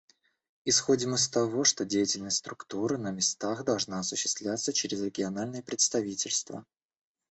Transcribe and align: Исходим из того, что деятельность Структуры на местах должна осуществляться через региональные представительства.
Исходим 0.65 1.13
из 1.13 1.29
того, 1.29 1.63
что 1.63 1.85
деятельность 1.85 2.37
Структуры 2.37 2.97
на 2.97 3.11
местах 3.11 3.63
должна 3.63 3.99
осуществляться 3.99 4.73
через 4.73 4.99
региональные 5.03 5.61
представительства. 5.61 6.65